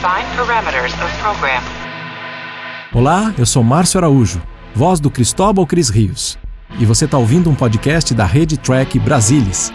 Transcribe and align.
Define 0.00 0.34
parameters 0.34 0.94
of 0.94 1.14
program. 1.18 1.60
Olá, 2.94 3.34
eu 3.36 3.44
sou 3.44 3.62
Márcio 3.62 3.98
Araújo, 3.98 4.40
voz 4.74 4.98
do 4.98 5.10
Cristóbal 5.10 5.66
Cris 5.66 5.90
Rios. 5.90 6.38
E 6.78 6.86
você 6.86 7.04
está 7.04 7.18
ouvindo 7.18 7.50
um 7.50 7.54
podcast 7.54 8.14
da 8.14 8.24
Rede 8.24 8.56
Track 8.56 8.98
Brasilis. 8.98 9.70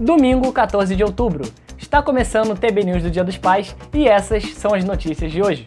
Domingo, 0.00 0.52
14 0.52 0.96
de 0.96 1.04
outubro. 1.04 1.44
Está 1.78 2.02
começando 2.02 2.50
o 2.50 2.56
TB 2.56 2.82
News 2.82 3.04
do 3.04 3.12
Dia 3.12 3.22
dos 3.22 3.38
Pais 3.38 3.76
e 3.92 4.08
essas 4.08 4.42
são 4.54 4.74
as 4.74 4.84
notícias 4.84 5.30
de 5.30 5.40
hoje. 5.40 5.64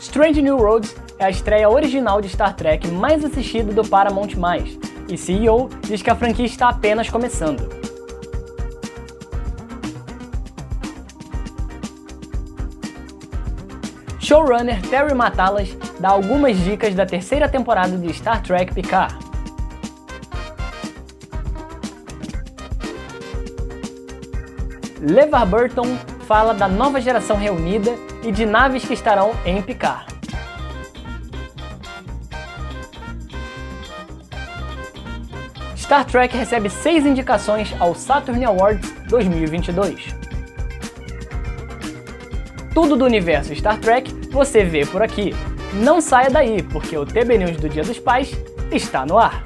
Strange 0.00 0.42
New 0.42 0.56
Worlds 0.56 0.96
é 1.20 1.26
a 1.26 1.30
estreia 1.30 1.70
original 1.70 2.20
de 2.20 2.28
Star 2.28 2.56
Trek 2.56 2.88
mais 2.88 3.24
assistida 3.24 3.72
do 3.72 3.88
Paramount+, 3.88 4.30
e 5.08 5.16
CEO 5.16 5.70
diz 5.82 6.02
que 6.02 6.10
a 6.10 6.16
franquia 6.16 6.46
está 6.46 6.70
apenas 6.70 7.08
começando. 7.08 7.83
Showrunner 14.24 14.80
Terry 14.88 15.12
Matalas 15.12 15.76
dá 16.00 16.08
algumas 16.08 16.56
dicas 16.56 16.94
da 16.94 17.04
terceira 17.04 17.46
temporada 17.46 17.94
de 17.94 18.10
Star 18.14 18.42
Trek 18.42 18.72
Picard. 18.72 19.14
LeVar 24.98 25.46
Burton 25.46 25.98
fala 26.26 26.54
da 26.54 26.66
nova 26.66 27.02
geração 27.02 27.36
reunida 27.36 27.94
e 28.22 28.32
de 28.32 28.46
naves 28.46 28.86
que 28.86 28.94
estarão 28.94 29.32
em 29.44 29.60
Picard. 29.60 30.06
Star 35.76 36.06
Trek 36.06 36.34
recebe 36.34 36.70
seis 36.70 37.04
indicações 37.04 37.74
ao 37.78 37.94
Saturn 37.94 38.42
Awards 38.42 38.90
2022. 39.06 40.23
Tudo 42.74 42.96
do 42.96 43.04
universo 43.04 43.54
Star 43.54 43.78
Trek 43.78 44.12
você 44.32 44.64
vê 44.64 44.84
por 44.84 45.00
aqui. 45.00 45.32
Não 45.74 46.00
saia 46.00 46.28
daí, 46.28 46.60
porque 46.60 46.98
o 46.98 47.06
TB 47.06 47.38
News 47.38 47.56
do 47.56 47.68
Dia 47.68 47.84
dos 47.84 48.00
Pais 48.00 48.36
está 48.72 49.06
no 49.06 49.16
ar. 49.16 49.44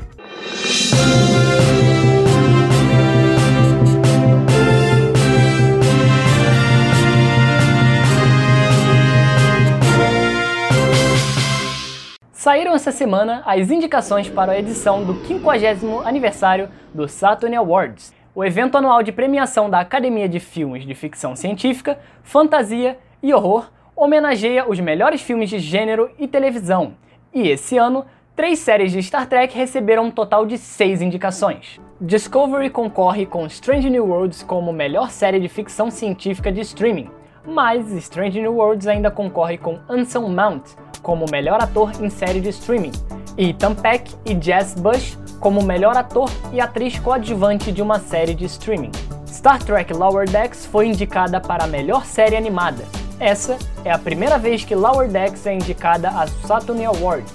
Saíram 12.33 12.75
essa 12.75 12.91
semana 12.91 13.43
as 13.45 13.71
indicações 13.71 14.31
para 14.31 14.53
a 14.53 14.59
edição 14.59 15.05
do 15.05 15.15
50 15.27 16.09
aniversário 16.09 16.71
do 16.95 17.07
Saturn 17.07 17.55
Awards, 17.57 18.11
o 18.35 18.43
evento 18.43 18.79
anual 18.79 19.03
de 19.03 19.13
premiação 19.13 19.69
da 19.69 19.81
Academia 19.81 20.27
de 20.27 20.41
Filmes 20.41 20.87
de 20.87 20.95
Ficção 20.95 21.37
Científica, 21.37 21.99
Fantasia 22.23 22.97
e 23.23 23.33
Horror 23.35 23.71
homenageia 23.97 24.69
os 24.69 24.79
melhores 24.79 25.21
filmes 25.21 25.51
de 25.51 25.59
gênero 25.59 26.11
e 26.19 26.29
televisão. 26.29 26.95
E 27.35 27.49
esse 27.49 27.77
ano, 27.77 28.07
três 28.37 28.61
séries 28.61 28.93
de 28.93 29.03
Star 29.03 29.27
Trek 29.27 29.57
receberam 29.57 30.05
um 30.05 30.11
total 30.11 30.47
de 30.47 30.57
seis 30.57 31.03
indicações. 31.03 31.81
Discovery 32.01 32.71
concorre 32.71 33.27
com 33.27 33.45
Strange 33.47 33.91
New 33.91 34.07
Worlds 34.07 34.45
como 34.45 34.73
melhor 34.73 35.11
série 35.11 35.41
de 35.41 35.49
ficção 35.49 35.91
científica 35.91 36.53
de 36.53 36.61
streaming, 36.61 37.11
mas 37.45 37.91
Strange 37.93 38.41
New 38.41 38.55
Worlds 38.55 38.87
ainda 38.87 39.11
concorre 39.11 39.59
com 39.59 39.81
Anson 39.89 40.29
Mount 40.29 40.65
como 41.03 41.25
melhor 41.31 41.61
ator 41.61 41.91
em 42.01 42.09
série 42.09 42.41
de 42.41 42.51
streaming, 42.51 42.93
e 43.37 43.51
Ethan 43.51 43.75
Peck 43.75 44.15
e 44.25 44.41
Jess 44.41 44.75
Bush 44.75 45.17
como 45.41 45.63
melhor 45.63 45.97
ator 45.97 46.31
e 46.53 46.61
atriz 46.61 46.99
coadjuvante 46.99 47.73
de 47.73 47.83
uma 47.83 47.99
série 47.99 48.35
de 48.35 48.45
streaming. 48.45 48.93
Star 49.27 49.63
Trek 49.63 49.93
Lower 49.93 50.29
Decks 50.29 50.67
foi 50.67 50.87
indicada 50.87 51.41
para 51.41 51.65
a 51.65 51.67
melhor 51.67 52.05
série 52.05 52.37
animada, 52.37 52.85
essa 53.21 53.59
é 53.85 53.91
a 53.91 53.99
primeira 53.99 54.39
vez 54.39 54.65
que 54.65 54.75
Lower 54.75 55.09
Decks 55.09 55.47
é 55.47 55.55
indicada 55.55 56.09
a 56.09 56.27
Saturn 56.27 56.85
Awards. 56.85 57.33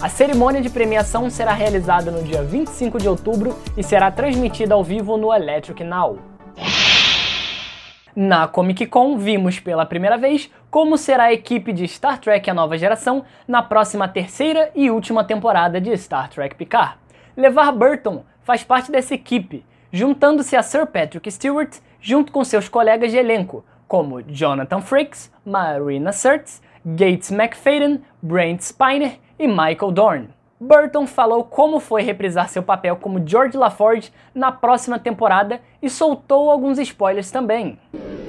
A 0.00 0.08
cerimônia 0.08 0.60
de 0.60 0.68
premiação 0.68 1.30
será 1.30 1.52
realizada 1.54 2.10
no 2.10 2.22
dia 2.22 2.42
25 2.42 2.98
de 2.98 3.08
outubro 3.08 3.58
e 3.76 3.82
será 3.82 4.10
transmitida 4.10 4.74
ao 4.74 4.84
vivo 4.84 5.16
no 5.16 5.32
Electric 5.32 5.82
Now. 5.82 6.18
Na 8.14 8.46
Comic 8.46 8.86
Con, 8.86 9.16
vimos 9.16 9.58
pela 9.58 9.86
primeira 9.86 10.18
vez 10.18 10.50
como 10.70 10.98
será 10.98 11.24
a 11.24 11.32
equipe 11.32 11.72
de 11.72 11.84
Star 11.88 12.18
Trek 12.18 12.48
A 12.50 12.54
Nova 12.54 12.76
Geração 12.76 13.24
na 13.48 13.62
próxima 13.62 14.06
terceira 14.06 14.70
e 14.74 14.90
última 14.90 15.24
temporada 15.24 15.80
de 15.80 15.96
Star 15.96 16.28
Trek 16.28 16.54
Picard. 16.54 16.96
LeVar 17.36 17.72
Burton 17.72 18.24
faz 18.42 18.62
parte 18.62 18.92
dessa 18.92 19.14
equipe, 19.14 19.64
juntando-se 19.90 20.54
a 20.54 20.62
Sir 20.62 20.86
Patrick 20.86 21.30
Stewart 21.30 21.78
junto 22.00 22.30
com 22.30 22.44
seus 22.44 22.68
colegas 22.68 23.10
de 23.10 23.16
elenco, 23.16 23.64
como 23.94 24.20
Jonathan 24.22 24.80
Frakes, 24.80 25.30
Marina 25.46 26.10
Sirtis, 26.10 26.60
Gates 26.84 27.30
McFadden, 27.30 28.02
Brent 28.20 28.60
Spiner 28.60 29.20
e 29.38 29.46
Michael 29.46 29.92
Dorn. 29.92 30.28
Burton 30.58 31.06
falou 31.06 31.44
como 31.44 31.78
foi 31.78 32.02
reprisar 32.02 32.48
seu 32.48 32.60
papel 32.60 32.96
como 32.96 33.24
George 33.24 33.56
LaForge 33.56 34.12
na 34.34 34.50
próxima 34.50 34.98
temporada 34.98 35.60
e 35.80 35.88
soltou 35.88 36.50
alguns 36.50 36.76
spoilers 36.80 37.30
também. 37.30 37.78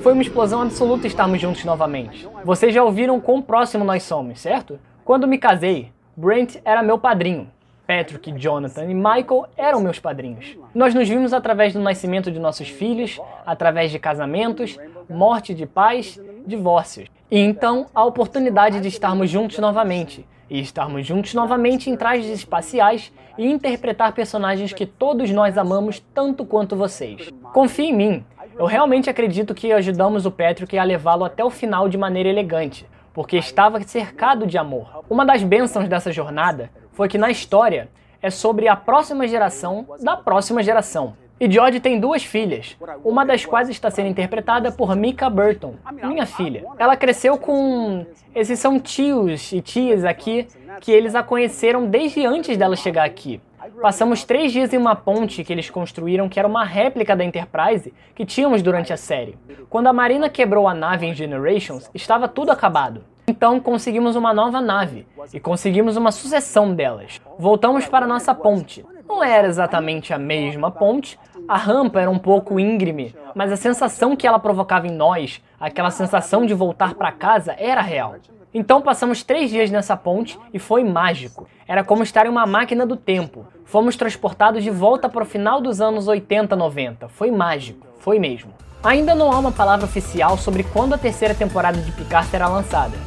Foi 0.03 0.13
uma 0.13 0.21
explosão 0.21 0.61
absoluta 0.61 1.07
estarmos 1.07 1.41
juntos 1.41 1.65
novamente. 1.65 2.29
Vocês 2.43 2.71
já 2.71 2.83
ouviram 2.83 3.19
quão 3.19 3.41
próximo 3.41 3.83
nós 3.83 4.03
somos, 4.03 4.39
certo? 4.39 4.79
Quando 5.03 5.27
me 5.27 5.39
casei, 5.39 5.91
Brent 6.15 6.57
era 6.63 6.83
meu 6.83 6.99
padrinho. 6.99 7.49
Patrick, 7.87 8.31
Jonathan 8.37 8.85
e 8.85 8.93
Michael 8.93 9.47
eram 9.55 9.79
meus 9.79 9.99
padrinhos. 9.99 10.57
Nós 10.73 10.93
nos 10.93 11.07
vimos 11.07 11.33
através 11.33 11.73
do 11.73 11.79
nascimento 11.79 12.31
de 12.31 12.39
nossos 12.39 12.67
filhos, 12.67 13.19
através 13.45 13.91
de 13.91 13.99
casamentos, 13.99 14.77
morte 15.09 15.53
de 15.53 15.65
pais, 15.65 16.19
divórcios. 16.45 17.09
E 17.29 17.39
então 17.39 17.87
a 17.93 18.05
oportunidade 18.05 18.79
de 18.79 18.87
estarmos 18.87 19.29
juntos 19.29 19.57
novamente. 19.57 20.27
E 20.49 20.59
estarmos 20.59 21.05
juntos 21.05 21.33
novamente 21.33 21.89
em 21.89 21.97
trajes 21.97 22.27
espaciais 22.27 23.11
e 23.37 23.49
interpretar 23.49 24.13
personagens 24.13 24.73
que 24.73 24.85
todos 24.85 25.31
nós 25.31 25.57
amamos 25.57 25.99
tanto 26.13 26.45
quanto 26.45 26.75
vocês. 26.75 27.29
Confie 27.53 27.87
em 27.87 27.93
mim. 27.93 28.25
Eu 28.57 28.65
realmente 28.65 29.09
acredito 29.09 29.53
que 29.53 29.73
ajudamos 29.73 30.25
o 30.25 30.31
Patrick 30.31 30.77
a 30.77 30.83
levá-lo 30.83 31.25
até 31.25 31.43
o 31.43 31.49
final 31.49 31.89
de 31.89 31.97
maneira 31.97 32.29
elegante, 32.29 32.87
porque 33.13 33.37
estava 33.37 33.81
cercado 33.81 34.45
de 34.45 34.57
amor. 34.57 35.03
Uma 35.09 35.25
das 35.25 35.43
bênçãos 35.43 35.89
dessa 35.89 36.11
jornada 36.11 36.69
foi 36.91 37.09
que 37.09 37.17
na 37.17 37.29
história 37.29 37.89
é 38.21 38.29
sobre 38.29 38.67
a 38.67 38.75
próxima 38.75 39.27
geração 39.27 39.85
da 40.01 40.15
próxima 40.15 40.63
geração. 40.63 41.15
E 41.37 41.51
George 41.51 41.81
tem 41.81 41.99
duas 41.99 42.23
filhas, 42.23 42.77
uma 43.03 43.25
das 43.25 43.45
quais 43.45 43.67
está 43.67 43.91
sendo 43.91 44.07
interpretada 44.07 44.71
por 44.71 44.95
Mika 44.95 45.29
Burton, 45.29 45.75
minha 45.91 46.25
filha. 46.25 46.63
Ela 46.79 46.95
cresceu 46.95 47.37
com. 47.37 48.05
Esses 48.33 48.57
são 48.57 48.79
tios 48.79 49.51
e 49.51 49.59
tias 49.59 50.05
aqui 50.05 50.47
que 50.79 50.93
eles 50.93 51.13
a 51.13 51.21
conheceram 51.21 51.87
desde 51.87 52.25
antes 52.25 52.55
dela 52.55 52.77
chegar 52.77 53.03
aqui. 53.03 53.41
Passamos 53.81 54.23
três 54.23 54.51
dias 54.53 54.73
em 54.73 54.77
uma 54.77 54.95
ponte 54.95 55.43
que 55.43 55.51
eles 55.51 55.69
construíram 55.69 56.29
que 56.29 56.39
era 56.39 56.47
uma 56.47 56.63
réplica 56.63 57.15
da 57.15 57.25
Enterprise 57.25 57.93
que 58.13 58.25
tínhamos 58.25 58.61
durante 58.61 58.93
a 58.93 58.97
série. 58.97 59.37
Quando 59.69 59.87
a 59.87 59.93
Marina 59.93 60.29
quebrou 60.29 60.67
a 60.67 60.73
nave 60.73 61.05
em 61.05 61.13
Generations, 61.13 61.89
estava 61.93 62.29
tudo 62.29 62.51
acabado. 62.51 63.03
Então 63.27 63.59
conseguimos 63.59 64.15
uma 64.15 64.33
nova 64.33 64.61
nave 64.61 65.05
e 65.33 65.39
conseguimos 65.39 65.97
uma 65.97 66.11
sucessão 66.11 66.73
delas. 66.73 67.19
Voltamos 67.37 67.87
para 67.87 68.07
nossa 68.07 68.33
ponte. 68.33 68.85
Não 69.07 69.23
era 69.23 69.47
exatamente 69.47 70.13
a 70.13 70.17
mesma 70.17 70.71
ponte, 70.71 71.17
a 71.47 71.55
rampa 71.55 72.01
era 72.01 72.09
um 72.09 72.17
pouco 72.17 72.59
íngreme, 72.59 73.15
mas 73.35 73.51
a 73.51 73.55
sensação 73.55 74.15
que 74.15 74.25
ela 74.25 74.39
provocava 74.39 74.87
em 74.87 74.91
nós, 74.91 75.41
aquela 75.59 75.91
sensação 75.91 76.45
de 76.45 76.53
voltar 76.53 76.95
para 76.95 77.11
casa, 77.11 77.55
era 77.57 77.81
real. 77.81 78.15
Então 78.53 78.81
passamos 78.81 79.21
três 79.21 79.49
dias 79.51 79.69
nessa 79.69 79.95
ponte 79.95 80.39
e 80.53 80.57
foi 80.57 80.83
mágico. 80.83 81.47
Era 81.67 81.83
como 81.83 82.03
estar 82.03 82.25
em 82.25 82.29
uma 82.29 82.45
máquina 82.45 82.85
do 82.85 82.95
tempo. 82.95 83.45
Fomos 83.63 83.95
transportados 83.95 84.63
de 84.63 84.71
volta 84.71 85.07
para 85.07 85.23
o 85.23 85.25
final 85.25 85.61
dos 85.61 85.81
anos 85.81 86.07
80, 86.07 86.55
90. 86.55 87.07
Foi 87.09 87.29
mágico, 87.29 87.85
foi 87.99 88.17
mesmo. 88.17 88.53
Ainda 88.83 89.13
não 89.13 89.31
há 89.31 89.37
uma 89.37 89.51
palavra 89.51 89.85
oficial 89.85 90.37
sobre 90.37 90.63
quando 90.63 90.93
a 90.93 90.97
terceira 90.97 91.35
temporada 91.35 91.79
de 91.79 91.91
Picard 91.91 92.27
será 92.27 92.47
lançada, 92.47 92.97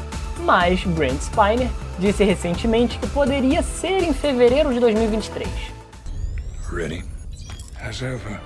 mas 0.41 0.85
Brent 0.85 1.21
Spiner 1.21 1.69
disse 1.99 2.25
recentemente 2.25 2.99
que 2.99 3.07
poderia 3.09 3.63
ser 3.63 4.03
em 4.03 4.13
fevereiro 4.13 4.73
de 4.73 4.81
2023. 4.81 5.78
Ready 6.71 7.03
as 7.81 8.03
ever. 8.03 8.39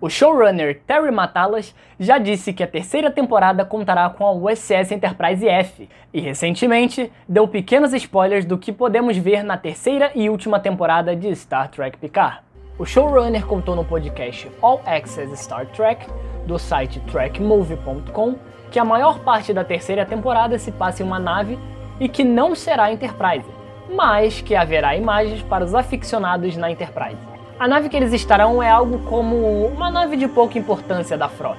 O 0.00 0.10
showrunner 0.10 0.80
Terry 0.84 1.12
Matalas 1.12 1.72
já 1.98 2.18
disse 2.18 2.52
que 2.52 2.64
a 2.64 2.66
terceira 2.66 3.10
temporada 3.10 3.64
contará 3.64 4.10
com 4.10 4.26
a 4.26 4.32
USS 4.32 4.92
Enterprise 4.92 5.48
F 5.48 5.88
e 6.12 6.20
recentemente 6.20 7.12
deu 7.28 7.46
pequenos 7.46 7.92
spoilers 7.92 8.44
do 8.44 8.58
que 8.58 8.72
podemos 8.72 9.16
ver 9.16 9.44
na 9.44 9.56
terceira 9.56 10.10
e 10.12 10.28
última 10.28 10.58
temporada 10.58 11.14
de 11.14 11.30
Star 11.30 11.68
Trek 11.70 11.98
Picard. 11.98 12.45
O 12.78 12.84
showrunner 12.84 13.46
contou 13.46 13.74
no 13.74 13.82
podcast 13.82 14.52
All 14.60 14.82
Access 14.84 15.34
Star 15.42 15.66
Trek, 15.68 16.06
do 16.44 16.58
site 16.58 17.00
trackmovie.com, 17.10 18.34
que 18.70 18.78
a 18.78 18.84
maior 18.84 19.20
parte 19.20 19.54
da 19.54 19.64
terceira 19.64 20.04
temporada 20.04 20.58
se 20.58 20.70
passa 20.70 21.02
em 21.02 21.06
uma 21.06 21.18
nave 21.18 21.58
e 21.98 22.06
que 22.06 22.22
não 22.22 22.54
será 22.54 22.92
Enterprise, 22.92 23.46
mas 23.90 24.42
que 24.42 24.54
haverá 24.54 24.94
imagens 24.94 25.40
para 25.40 25.64
os 25.64 25.74
aficionados 25.74 26.54
na 26.54 26.70
Enterprise. 26.70 27.16
A 27.58 27.66
nave 27.66 27.88
que 27.88 27.96
eles 27.96 28.12
estarão 28.12 28.62
é 28.62 28.68
algo 28.68 28.98
como 29.08 29.66
uma 29.68 29.90
nave 29.90 30.14
de 30.14 30.28
pouca 30.28 30.58
importância 30.58 31.16
da 31.16 31.30
frota. 31.30 31.56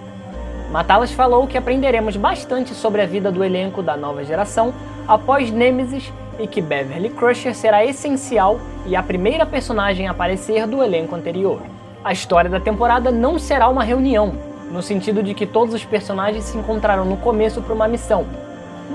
Matalas 0.69 1.11
falou 1.11 1.47
que 1.47 1.57
aprenderemos 1.57 2.15
bastante 2.15 2.75
sobre 2.75 3.01
a 3.01 3.07
vida 3.07 3.31
do 3.31 3.43
elenco 3.43 3.81
da 3.81 3.97
nova 3.97 4.23
geração 4.23 4.71
após 5.07 5.49
Nemesis 5.49 6.13
e 6.39 6.47
que 6.47 6.61
Beverly 6.61 7.09
Crusher 7.09 7.55
será 7.55 7.85
essencial 7.85 8.59
e 8.85 8.95
a 8.95 9.03
primeira 9.03 9.45
personagem 9.45 10.07
a 10.07 10.11
aparecer 10.11 10.67
do 10.67 10.83
elenco 10.83 11.15
anterior. 11.15 11.61
A 12.03 12.13
história 12.13 12.49
da 12.49 12.59
temporada 12.59 13.11
não 13.11 13.37
será 13.39 13.67
uma 13.69 13.83
reunião, 13.83 14.33
no 14.71 14.81
sentido 14.81 15.23
de 15.23 15.33
que 15.33 15.45
todos 15.45 15.73
os 15.73 15.83
personagens 15.83 16.43
se 16.43 16.57
encontraram 16.57 17.05
no 17.05 17.17
começo 17.17 17.61
para 17.61 17.73
uma 17.73 17.87
missão, 17.87 18.25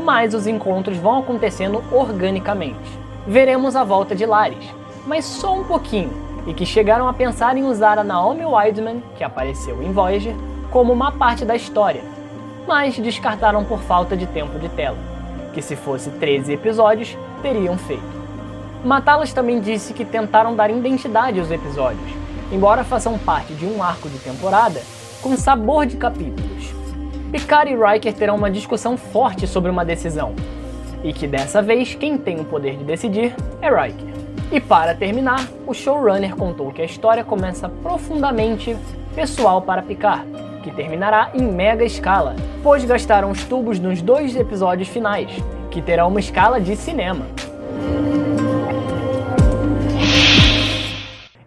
mas 0.05 0.35
os 0.35 0.47
encontros 0.47 0.97
vão 0.97 1.19
acontecendo 1.19 1.83
organicamente. 1.91 2.99
Veremos 3.27 3.77
a 3.77 3.85
volta 3.85 4.15
de 4.15 4.27
Laris, 4.27 4.65
mas 5.07 5.25
só 5.25 5.55
um 5.55 5.65
pouquinho, 5.65 6.11
e 6.47 6.55
que 6.55 6.67
chegaram 6.67 7.09
a 7.09 7.13
pensar 7.13 7.57
em 7.57 7.65
usar 7.65 7.99
a 7.99 8.05
Naomi 8.05 8.45
Wildman, 8.45 9.03
que 9.17 9.25
apareceu 9.25 9.83
em 9.83 9.93
Voyager, 9.93 10.35
como 10.71 10.93
uma 10.93 11.13
parte 11.13 11.45
da 11.45 11.55
história, 11.55 12.03
mas 12.67 12.99
descartaram 12.99 13.65
por 13.65 13.81
falta 13.81 14.17
de 14.17 14.27
tempo 14.27 14.59
de 14.59 14.69
tela, 14.71 14.97
que 15.53 15.61
se 15.61 15.77
fosse 15.77 16.11
13 16.11 16.53
episódios, 16.53 17.17
teriam 17.43 17.77
feito. 17.77 18.23
Matalas 18.85 19.33
também 19.33 19.61
disse 19.61 19.93
que 19.93 20.05
tentaram 20.05 20.55
dar 20.55 20.71
identidade 20.71 21.39
aos 21.39 21.51
episódios, 21.51 22.11
embora 22.51 22.85
façam 22.85 23.19
parte 23.19 23.53
de 23.55 23.67
um 23.67 23.83
arco 23.83 24.09
de 24.09 24.19
temporada 24.19 24.81
com 25.21 25.37
sabor 25.37 25.85
de 25.85 25.97
capítulos. 25.97 26.73
Picard 27.31 27.73
e 27.73 27.77
Riker 27.77 28.13
terão 28.13 28.37
uma 28.37 28.51
discussão 28.51 28.97
forte 28.97 29.47
sobre 29.47 29.71
uma 29.71 29.85
decisão, 29.85 30.35
e 31.03 31.13
que 31.13 31.27
dessa 31.27 31.63
vez 31.63 31.95
quem 31.95 32.19
tem 32.19 32.41
o 32.41 32.45
poder 32.45 32.77
de 32.77 32.85
decidir 32.85 33.35
é 33.61 33.69
Riker. 33.69 34.13
E 34.51 34.61
para 34.61 34.95
terminar, 34.95 35.49
o 35.67 35.73
showrunner 35.73 36.37
contou 36.37 36.73
que 36.73 36.83
a 36.83 36.85
história 36.85 37.25
começa 37.25 37.69
profundamente 37.69 38.77
pessoal 39.15 39.63
para 39.63 39.81
Picard, 39.81 40.27
que 40.63 40.71
terminará 40.71 41.31
em 41.35 41.43
mega 41.43 41.85
escala, 41.85 42.37
pois 42.63 42.85
gastaram 42.85 43.31
os 43.31 43.45
tubos 43.45 43.79
nos 43.79 44.03
dois 44.03 44.37
episódios 44.37 44.89
finais, 44.89 45.31
que 45.73 45.81
terão 45.81 46.09
uma 46.09 46.21
escala 46.21 46.61
de 46.61 46.77
cinema. 46.77 47.27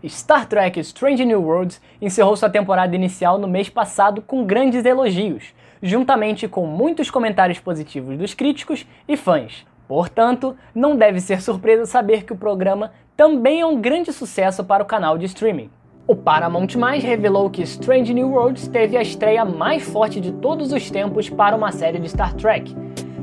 Star 0.07 0.47
Trek 0.47 0.79
Strange 0.79 1.23
New 1.23 1.41
Worlds 1.41 1.79
encerrou 2.01 2.35
sua 2.35 2.49
temporada 2.49 2.95
inicial 2.95 3.37
no 3.37 3.47
mês 3.47 3.69
passado 3.69 4.21
com 4.21 4.43
grandes 4.43 4.83
elogios, 4.83 5.53
juntamente 5.81 6.47
com 6.47 6.65
muitos 6.65 7.11
comentários 7.11 7.59
positivos 7.59 8.17
dos 8.17 8.33
críticos 8.33 8.85
e 9.07 9.15
fãs. 9.15 9.65
Portanto, 9.87 10.57
não 10.73 10.95
deve 10.95 11.19
ser 11.19 11.41
surpresa 11.41 11.85
saber 11.85 12.23
que 12.23 12.33
o 12.33 12.37
programa 12.37 12.91
também 13.15 13.61
é 13.61 13.65
um 13.65 13.79
grande 13.79 14.11
sucesso 14.11 14.63
para 14.63 14.83
o 14.83 14.87
canal 14.87 15.17
de 15.17 15.25
streaming. 15.25 15.69
O 16.07 16.15
Paramount 16.15 16.67
revelou 17.01 17.49
que 17.49 17.63
Strange 17.63 18.13
New 18.13 18.31
Worlds 18.31 18.67
teve 18.67 18.95
a 18.95 19.01
estreia 19.01 19.43
mais 19.43 19.83
forte 19.83 20.19
de 20.19 20.31
todos 20.31 20.71
os 20.71 20.89
tempos 20.91 21.29
para 21.29 21.55
uma 21.55 21.71
série 21.71 21.97
de 21.97 22.09
Star 22.09 22.33
Trek, 22.33 22.75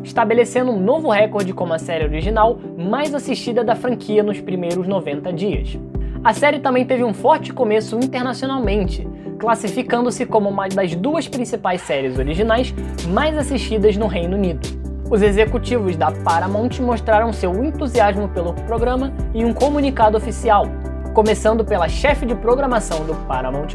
estabelecendo 0.03 0.73
um 0.73 0.81
novo 0.81 1.11
recorde 1.11 1.53
como 1.53 1.73
a 1.73 1.79
série 1.79 2.05
original 2.05 2.59
mais 2.77 3.15
assistida 3.15 3.63
da 3.63 3.75
franquia 3.77 4.23
nos 4.23 4.41
primeiros 4.41 4.87
90 4.87 5.33
dias. 5.33 5.79
A 6.25 6.33
série 6.33 6.61
também 6.61 6.85
teve 6.85 7.03
um 7.03 7.13
forte 7.13 7.53
começo 7.53 7.97
internacionalmente, 7.97 9.07
classificando-se 9.39 10.25
como 10.25 10.49
uma 10.49 10.69
das 10.69 10.95
duas 10.95 11.27
principais 11.27 11.81
séries 11.83 12.19
originais 12.19 12.73
mais 13.09 13.37
assistidas 13.37 13.97
no 13.97 14.07
Reino 14.07 14.37
Unido. 14.37 14.83
Os 15.11 15.21
executivos 15.21 15.97
da 15.97 16.11
Paramount 16.11 16.81
mostraram 16.81 17.33
seu 17.33 17.63
entusiasmo 17.63 18.29
pelo 18.29 18.55
programa 18.55 19.13
em 19.35 19.45
um 19.45 19.53
comunicado 19.53 20.17
oficial, 20.17 20.67
começando 21.13 21.65
pela 21.65 21.89
chefe 21.89 22.25
de 22.25 22.35
programação 22.35 23.05
do 23.05 23.15
Paramount+, 23.27 23.69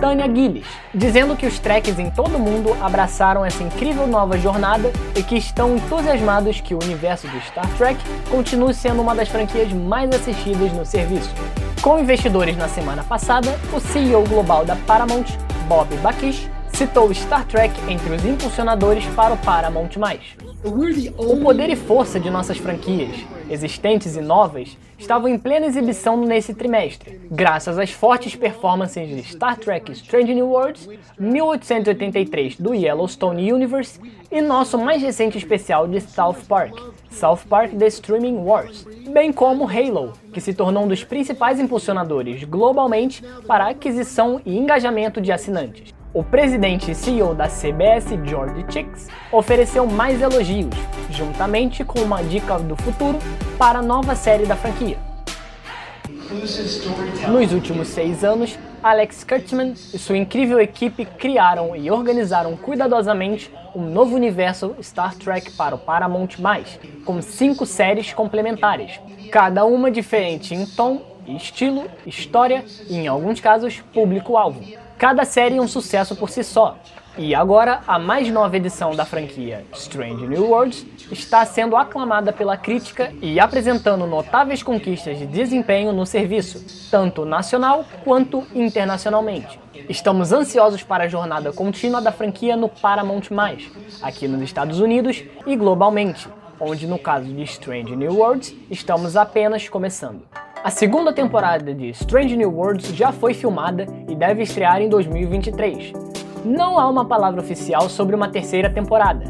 Tanya 0.00 0.26
Gillis, 0.26 0.66
dizendo 0.94 1.36
que 1.36 1.46
os 1.46 1.58
treks 1.58 1.98
em 1.98 2.10
todo 2.10 2.36
o 2.36 2.38
mundo 2.38 2.76
abraçaram 2.80 3.44
essa 3.44 3.62
incrível 3.62 4.06
nova 4.06 4.36
jornada 4.36 4.90
e 5.16 5.22
que 5.22 5.36
estão 5.36 5.76
entusiasmados 5.76 6.60
que 6.60 6.74
o 6.74 6.82
universo 6.82 7.28
do 7.28 7.40
Star 7.42 7.68
Trek 7.76 7.98
continue 8.30 8.74
sendo 8.74 9.00
uma 9.00 9.14
das 9.14 9.28
franquias 9.28 9.72
mais 9.72 10.10
assistidas 10.10 10.72
no 10.72 10.84
serviço. 10.84 11.30
Com 11.80 11.98
investidores 11.98 12.56
na 12.56 12.68
semana 12.68 13.04
passada, 13.04 13.48
o 13.72 13.80
CEO 13.80 14.24
global 14.24 14.64
da 14.64 14.74
Paramount, 14.74 15.26
Bob 15.68 15.94
Bakish, 15.98 16.50
citou 16.72 17.12
Star 17.14 17.44
Trek 17.46 17.72
entre 17.88 18.12
os 18.14 18.24
impulsionadores 18.24 19.04
para 19.14 19.34
o 19.34 19.36
Paramount+. 19.38 19.90
O 20.64 21.40
poder 21.40 21.70
e 21.70 21.76
força 21.76 22.18
de 22.18 22.30
nossas 22.30 22.58
franquias, 22.58 23.14
existentes 23.50 24.16
e 24.16 24.20
novas, 24.20 24.76
estavam 24.98 25.28
em 25.28 25.38
plena 25.38 25.66
exibição 25.66 26.16
nesse 26.16 26.54
trimestre, 26.54 27.20
graças 27.30 27.78
às 27.78 27.90
fortes 27.90 28.34
performances 28.34 29.08
de 29.08 29.22
Star 29.22 29.58
Trek 29.58 29.92
Strange 29.92 30.34
New 30.34 30.48
Worlds, 30.48 30.88
1883 31.18 32.56
do 32.56 32.74
Yellowstone 32.74 33.52
Universe 33.52 34.00
e 34.30 34.40
nosso 34.40 34.78
mais 34.78 35.02
recente 35.02 35.36
especial 35.36 35.86
de 35.86 36.00
South 36.00 36.36
Park, 36.48 36.74
South 37.10 37.40
Park 37.48 37.72
The 37.78 37.86
Streaming 37.86 38.36
Wars, 38.36 38.86
bem 39.12 39.32
como 39.32 39.68
Halo, 39.68 40.12
que 40.32 40.40
se 40.40 40.54
tornou 40.54 40.84
um 40.84 40.88
dos 40.88 41.04
principais 41.04 41.60
impulsionadores 41.60 42.44
globalmente 42.44 43.22
para 43.46 43.64
a 43.64 43.70
aquisição 43.70 44.40
e 44.44 44.56
engajamento 44.56 45.20
de 45.20 45.30
assinantes. 45.30 45.94
O 46.14 46.22
presidente 46.22 46.92
e 46.92 46.94
CEO 46.94 47.34
da 47.34 47.48
CBS, 47.48 48.06
George 48.24 48.64
Chicks, 48.70 49.08
ofereceu 49.32 49.84
mais 49.84 50.22
elogios, 50.22 50.72
juntamente 51.14 51.84
com 51.84 52.00
uma 52.00 52.22
dica 52.22 52.58
do 52.58 52.76
futuro 52.76 53.18
para 53.56 53.78
a 53.78 53.82
nova 53.82 54.14
série 54.14 54.46
da 54.46 54.56
franquia. 54.56 54.98
Nos 57.28 57.52
últimos 57.52 57.88
seis 57.88 58.24
anos, 58.24 58.58
Alex 58.82 59.24
Kurtzman 59.24 59.72
e 59.72 59.98
sua 59.98 60.16
incrível 60.16 60.60
equipe 60.60 61.04
criaram 61.04 61.74
e 61.76 61.90
organizaram 61.90 62.56
cuidadosamente 62.56 63.50
um 63.74 63.82
novo 63.82 64.14
universo 64.14 64.74
Star 64.82 65.14
Trek 65.14 65.52
para 65.52 65.74
o 65.74 65.78
Paramount+, 65.78 66.36
com 67.04 67.22
cinco 67.22 67.64
séries 67.64 68.12
complementares, 68.12 69.00
cada 69.30 69.64
uma 69.64 69.90
diferente 69.90 70.54
em 70.54 70.66
tom, 70.66 71.02
estilo, 71.26 71.84
história 72.06 72.64
e, 72.88 72.96
em 72.96 73.08
alguns 73.08 73.40
casos, 73.40 73.80
público-alvo. 73.92 74.62
Cada 74.98 75.24
série 75.24 75.56
é 75.56 75.60
um 75.60 75.68
sucesso 75.68 76.14
por 76.14 76.30
si 76.30 76.44
só. 76.44 76.76
E 77.16 77.32
agora, 77.32 77.80
a 77.86 77.96
mais 77.96 78.28
nova 78.28 78.56
edição 78.56 78.90
da 78.90 79.04
franquia 79.04 79.64
Strange 79.72 80.26
New 80.26 80.50
Worlds 80.50 80.84
está 81.12 81.44
sendo 81.44 81.76
aclamada 81.76 82.32
pela 82.32 82.56
crítica 82.56 83.12
e 83.22 83.38
apresentando 83.38 84.04
notáveis 84.04 84.64
conquistas 84.64 85.18
de 85.18 85.24
desempenho 85.24 85.92
no 85.92 86.04
serviço, 86.04 86.64
tanto 86.90 87.24
nacional 87.24 87.84
quanto 88.02 88.44
internacionalmente. 88.52 89.60
Estamos 89.88 90.32
ansiosos 90.32 90.82
para 90.82 91.04
a 91.04 91.08
jornada 91.08 91.52
contínua 91.52 92.02
da 92.02 92.10
franquia 92.10 92.56
no 92.56 92.68
Paramount+, 92.68 93.28
aqui 94.02 94.26
nos 94.26 94.42
Estados 94.42 94.80
Unidos 94.80 95.22
e 95.46 95.54
globalmente, 95.54 96.28
onde 96.58 96.84
no 96.84 96.98
caso 96.98 97.32
de 97.32 97.42
Strange 97.44 97.94
New 97.94 98.16
Worlds, 98.16 98.56
estamos 98.68 99.16
apenas 99.16 99.68
começando. 99.68 100.22
A 100.64 100.70
segunda 100.70 101.12
temporada 101.12 101.72
de 101.72 101.90
Strange 101.90 102.36
New 102.36 102.50
Worlds 102.50 102.88
já 102.88 103.12
foi 103.12 103.34
filmada 103.34 103.86
e 104.08 104.16
deve 104.16 104.42
estrear 104.42 104.82
em 104.82 104.88
2023. 104.88 106.13
Não 106.44 106.78
há 106.78 106.86
uma 106.86 107.06
palavra 107.06 107.40
oficial 107.40 107.88
sobre 107.88 108.14
uma 108.14 108.28
terceira 108.28 108.68
temporada, 108.68 109.24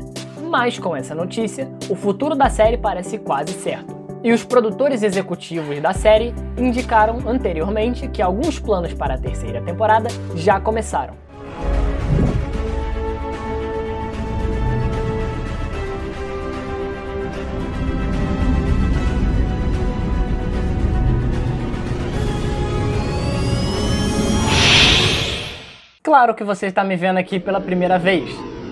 mas 0.50 0.80
com 0.80 0.96
essa 0.96 1.14
notícia, 1.14 1.70
o 1.88 1.94
futuro 1.94 2.34
da 2.34 2.50
série 2.50 2.76
parece 2.76 3.18
quase 3.18 3.52
certo. 3.52 3.94
E 4.24 4.32
os 4.32 4.42
produtores 4.42 5.00
executivos 5.00 5.80
da 5.80 5.92
série 5.92 6.34
indicaram 6.58 7.18
anteriormente 7.28 8.08
que 8.08 8.20
alguns 8.20 8.58
planos 8.58 8.92
para 8.94 9.14
a 9.14 9.18
terceira 9.18 9.62
temporada 9.62 10.08
já 10.34 10.58
começaram. 10.58 11.23
Claro 26.04 26.34
que 26.34 26.44
você 26.44 26.66
está 26.66 26.84
me 26.84 26.96
vendo 26.96 27.16
aqui 27.16 27.40
pela 27.40 27.58
primeira 27.58 27.98
vez, 27.98 28.28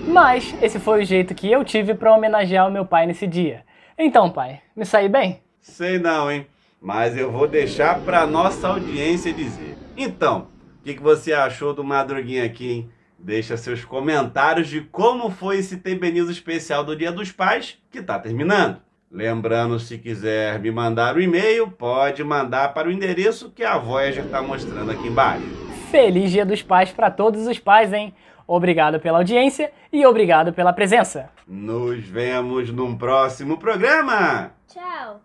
mas 0.07 0.53
esse 0.61 0.79
foi 0.79 1.01
o 1.01 1.03
jeito 1.03 1.33
que 1.33 1.51
eu 1.51 1.63
tive 1.63 1.95
para 1.95 2.13
homenagear 2.13 2.67
o 2.67 2.71
meu 2.71 2.85
pai 2.85 3.07
nesse 3.07 3.25
dia. 3.25 3.65
Então, 3.97 4.29
pai, 4.29 4.61
me 4.75 4.85
saí 4.85 5.09
bem? 5.09 5.41
Sei 5.59 5.97
não, 5.97 6.31
hein? 6.31 6.45
Mas 6.79 7.17
eu 7.17 7.31
vou 7.31 7.47
deixar 7.47 8.01
para 8.01 8.27
nossa 8.27 8.67
audiência 8.67 9.33
dizer. 9.33 9.75
Então, 9.97 10.47
o 10.79 10.83
que, 10.83 10.93
que 10.93 11.01
você 11.01 11.33
achou 11.33 11.73
do 11.73 11.83
Madruguinha 11.83 12.45
aqui, 12.45 12.71
hein? 12.71 12.89
Deixa 13.17 13.57
seus 13.57 13.83
comentários 13.83 14.67
de 14.67 14.81
como 14.81 15.31
foi 15.31 15.57
esse 15.57 15.77
TB 15.77 16.19
especial 16.29 16.83
do 16.83 16.95
Dia 16.95 17.11
dos 17.11 17.31
Pais, 17.31 17.79
que 17.89 18.03
tá 18.03 18.19
terminando. 18.19 18.77
Lembrando, 19.09 19.79
se 19.79 19.97
quiser 19.97 20.59
me 20.59 20.69
mandar 20.69 21.15
o 21.15 21.21
e-mail, 21.21 21.67
pode 21.67 22.23
mandar 22.23 22.75
para 22.75 22.87
o 22.87 22.91
endereço 22.91 23.49
que 23.49 23.63
a 23.63 23.75
Voyager 23.75 24.23
está 24.23 24.39
mostrando 24.39 24.91
aqui 24.91 25.07
embaixo. 25.07 25.62
Feliz 25.93 26.31
Dia 26.31 26.43
dos 26.43 26.63
Pais 26.63 26.89
para 26.91 27.11
todos 27.11 27.45
os 27.45 27.59
pais, 27.59 27.93
hein? 27.93 28.15
Obrigado 28.47 28.99
pela 28.99 29.19
audiência 29.19 29.71
e 29.91 30.03
obrigado 30.07 30.51
pela 30.51 30.73
presença. 30.73 31.29
Nos 31.47 32.03
vemos 32.03 32.71
num 32.71 32.97
próximo 32.97 33.59
programa. 33.59 34.53
Tchau. 34.67 35.21